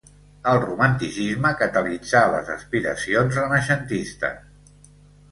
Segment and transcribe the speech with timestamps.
[0.51, 4.89] El Romanticisme catalitzà les aspiracions renaixentistes.